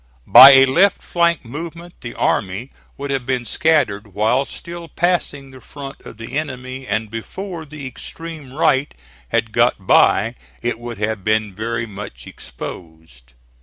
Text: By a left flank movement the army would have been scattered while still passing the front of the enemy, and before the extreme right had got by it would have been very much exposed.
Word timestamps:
By 0.25 0.53
a 0.53 0.65
left 0.65 1.03
flank 1.03 1.45
movement 1.45 1.93
the 2.01 2.15
army 2.15 2.71
would 2.97 3.11
have 3.11 3.23
been 3.27 3.45
scattered 3.45 4.15
while 4.15 4.45
still 4.47 4.87
passing 4.87 5.51
the 5.51 5.61
front 5.61 6.01
of 6.01 6.17
the 6.17 6.39
enemy, 6.39 6.87
and 6.87 7.11
before 7.11 7.65
the 7.65 7.85
extreme 7.85 8.51
right 8.51 8.95
had 9.29 9.51
got 9.51 9.85
by 9.85 10.33
it 10.63 10.79
would 10.79 10.97
have 10.97 11.23
been 11.23 11.53
very 11.53 11.85
much 11.85 12.25
exposed. 12.25 13.33